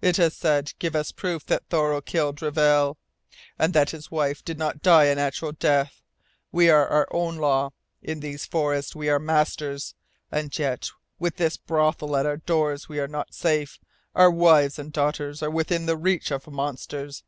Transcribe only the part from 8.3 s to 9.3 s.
forests we are